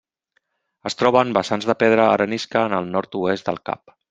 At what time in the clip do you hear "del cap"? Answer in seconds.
3.53-3.97